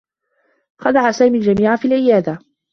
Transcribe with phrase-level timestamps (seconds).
[0.81, 2.39] خدع سامي الجميع في العيادة.